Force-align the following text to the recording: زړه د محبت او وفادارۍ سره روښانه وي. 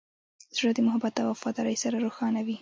زړه 0.57 0.71
د 0.75 0.79
محبت 0.87 1.13
او 1.21 1.27
وفادارۍ 1.33 1.75
سره 1.83 1.97
روښانه 2.05 2.39
وي. 2.47 2.57